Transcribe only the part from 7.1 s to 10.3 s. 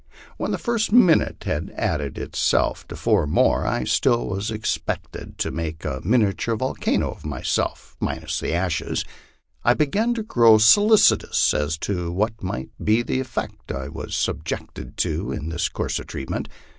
of myself, minus the ashes, I began to